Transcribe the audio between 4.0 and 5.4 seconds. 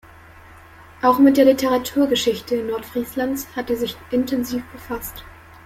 intensiv befasst.